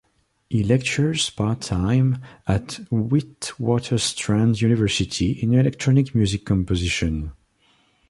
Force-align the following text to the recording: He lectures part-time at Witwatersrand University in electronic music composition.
He 0.49 0.63
lectures 0.63 1.29
part-time 1.29 2.23
at 2.47 2.79
Witwatersrand 2.91 4.59
University 4.59 5.33
in 5.33 5.53
electronic 5.53 6.15
music 6.15 6.43
composition. 6.43 7.33